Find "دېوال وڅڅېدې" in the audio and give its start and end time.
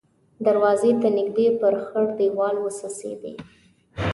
2.19-3.33